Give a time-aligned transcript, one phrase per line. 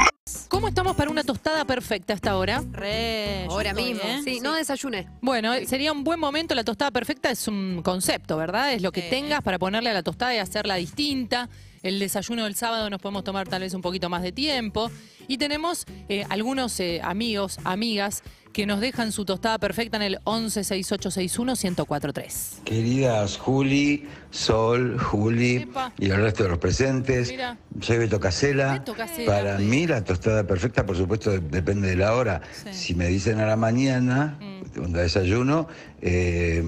[0.50, 2.62] ¿Cómo estamos para una tostada perfecta hasta ahora?
[2.74, 4.02] Re, Ahora estoy, mismo.
[4.04, 4.20] ¿eh?
[4.26, 5.08] Sí, no desayuné.
[5.22, 6.56] Bueno, sería un buen momento.
[6.56, 8.74] La tostada perfecta es un concepto, ¿verdad?
[8.74, 9.08] Es lo que Sí.
[9.10, 11.48] tengas para ponerle a la tostada y hacerla distinta.
[11.88, 14.92] El desayuno del sábado nos podemos tomar tal vez un poquito más de tiempo.
[15.30, 20.20] Y tenemos eh, algunos eh, amigos, amigas, que nos dejan su tostada perfecta en el
[20.24, 22.62] 11 6861 1043.
[22.66, 25.94] Queridas Juli, Sol, Juli Epa.
[26.00, 27.58] y el resto de los presentes, Mira.
[27.82, 28.74] soy Beto Casela.
[28.74, 29.32] Beto Casela.
[29.32, 32.42] Para mí la tostada perfecta, por supuesto, de- depende de la hora.
[32.52, 32.74] Sí.
[32.74, 34.47] Si me dicen a la mañana, Mm.
[34.80, 35.68] Un desayuno,
[36.02, 36.64] eh,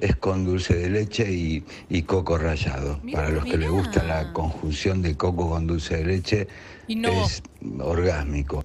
[0.00, 3.00] es con dulce de leche y, y coco rallado.
[3.12, 3.70] Para los que les mirá.
[3.70, 6.48] gusta la conjunción de coco con dulce de leche,
[6.88, 7.42] Y no- es
[7.80, 8.64] orgásmico.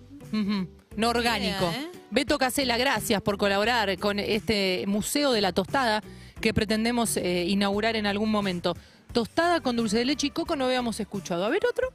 [0.96, 1.66] No orgánico.
[1.72, 1.88] ¿eh?
[2.12, 6.04] Beto Casela, gracias por colaborar con este Museo de la Tostada
[6.42, 8.76] que pretendemos eh, inaugurar en algún momento.
[9.14, 11.46] Tostada con dulce de leche y coco no habíamos escuchado.
[11.46, 11.90] A ver otro.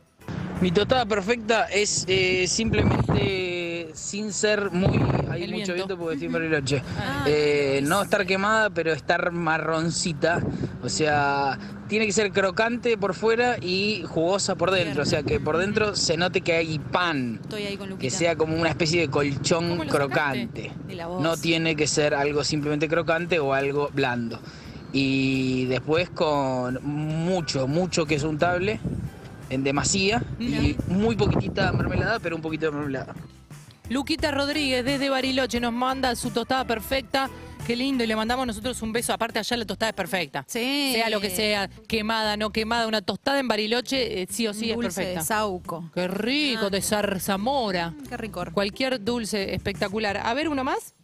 [0.61, 3.56] Mi tostada perfecta es eh, simplemente
[4.07, 5.01] sin ser muy.
[5.29, 5.75] Hay El mucho viento.
[5.75, 6.83] viento porque estoy en Bariloche.
[6.99, 10.41] Ah, Eh, no estar quemada, pero estar marroncita.
[10.83, 15.03] O sea, tiene que ser crocante por fuera y jugosa por dentro.
[15.03, 17.41] O sea, que por dentro se note que hay pan.
[17.43, 20.71] Estoy ahí con Que sea como una especie de colchón ¿Cómo lo crocante.
[21.21, 24.39] No tiene que ser algo simplemente crocante o algo blando.
[24.93, 28.79] Y después con mucho, mucho queso untable,
[29.51, 33.15] en demasía, y muy poquitita mermelada, pero un poquito de mermelada.
[33.89, 37.31] Luquita Rodríguez desde Bariloche nos manda su tostada perfecta.
[37.67, 39.13] Qué lindo y le mandamos nosotros un beso.
[39.13, 40.45] Aparte allá la tostada es perfecta.
[40.47, 40.93] Sí.
[40.95, 44.71] Sea lo que sea, quemada, no quemada, una tostada en Bariloche eh, sí o sí
[44.71, 45.23] es Dulce de perfecta.
[45.25, 45.91] Sauco.
[45.95, 47.91] Qué rico, de zarzamora.
[47.91, 48.45] Mm, Qué rico.
[48.53, 50.17] Cualquier dulce espectacular.
[50.19, 50.95] A ver, uno más.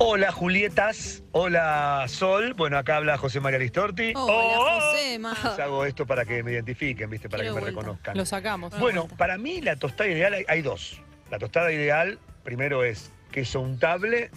[0.00, 4.12] Hola Julietas, hola Sol, bueno acá habla José María Listorti.
[4.14, 5.36] Hola, Oh, José, ma.
[5.44, 5.60] oh.
[5.60, 7.28] Hago esto para que me identifiquen, ¿viste?
[7.28, 7.80] Para Quiero que me vuelta.
[7.80, 8.16] reconozcan.
[8.16, 8.78] Lo sacamos.
[8.78, 11.00] Bueno, para mí la tostada ideal hay, hay dos.
[11.30, 14.30] La tostada ideal, primero es queso untable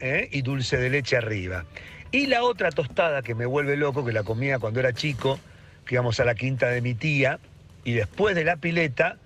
[0.00, 0.28] ¿eh?
[0.30, 1.64] y dulce de leche arriba.
[2.12, 5.40] Y la otra tostada que me vuelve loco, que la comía cuando era chico,
[5.86, 7.40] que íbamos a la quinta de mi tía,
[7.82, 9.18] y después de la pileta,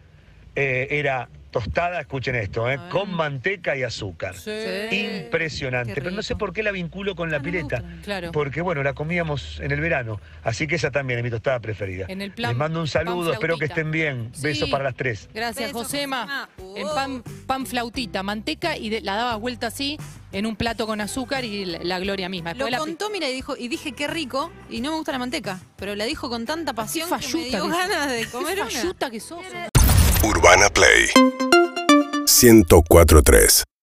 [0.55, 2.79] eh, era tostada, escuchen esto, ¿eh?
[2.91, 4.35] Con manteca y azúcar.
[4.37, 4.51] Sí.
[5.25, 7.83] Impresionante, pero no sé por qué la vinculo con la Ah, no, pileta.
[8.03, 8.33] Claro.
[8.33, 12.07] Porque bueno, la comíamos en el verano, así que esa también es mi tostada preferida.
[12.09, 14.31] En el plan Les mando un saludo, espero que estén bien.
[14.35, 14.43] Sí.
[14.43, 15.29] Beso para las tres.
[15.33, 16.49] Gracias, Beso, Josema.
[16.95, 19.97] Pan, pan flautita, manteca y de- la dabas vuelta así
[20.33, 22.51] en un plato con azúcar y la, la gloria misma.
[22.55, 25.13] Lo Después la- contó, mira, y dijo, y dije qué rico, y no me gusta
[25.13, 28.55] la manteca, pero la dijo con tanta pasión que me falluta dio ganas de comer
[28.57, 28.71] Qué una.
[28.71, 29.39] falluta que sos.
[30.25, 31.11] Urbana Play.
[32.27, 33.69] 1043